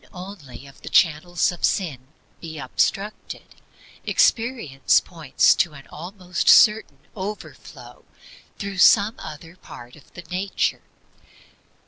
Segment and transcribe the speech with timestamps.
[0.03, 2.07] If only one of the channels of sin
[2.39, 3.53] be obstructed,
[4.03, 8.03] experience points to an almost certain overflow
[8.57, 10.81] through some other part of the nature.